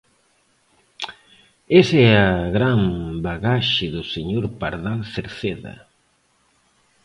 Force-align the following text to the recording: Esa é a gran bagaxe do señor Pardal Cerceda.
Esa 1.79 1.97
é 2.11 2.13
a 2.33 2.51
gran 2.55 2.81
bagaxe 3.25 3.85
do 3.95 4.03
señor 4.13 4.45
Pardal 4.59 4.99
Cerceda. 5.13 5.75